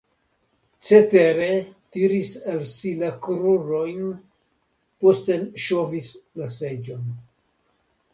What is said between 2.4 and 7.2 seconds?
al si la krurojn, posten ŝovis la seĝon.